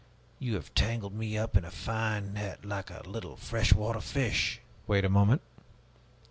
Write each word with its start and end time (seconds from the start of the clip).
You 0.39 0.55
have 0.55 0.73
tangled 0.73 1.13
me 1.13 1.37
up 1.37 1.55
in 1.55 1.63
a 1.63 1.69
fine 1.69 2.33
net, 2.33 2.65
like 2.65 2.89
a 2.89 3.03
little 3.07 3.35
fresh 3.37 3.71
water 3.71 4.01
fish!" 4.01 4.59
"Wait 4.87 5.05
a 5.05 5.09
moment. 5.09 5.43